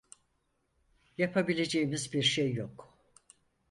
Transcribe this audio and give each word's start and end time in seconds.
Yapabileceğimiz 1.17 2.13
bir 2.13 2.21
şey 2.23 2.53
yok. 2.53 2.97